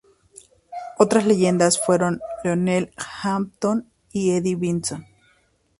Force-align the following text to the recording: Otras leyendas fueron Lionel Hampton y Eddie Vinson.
Otras 0.97 1.27
leyendas 1.27 1.79
fueron 1.79 2.21
Lionel 2.43 2.91
Hampton 3.21 3.87
y 4.11 4.31
Eddie 4.31 4.55
Vinson. 4.55 5.05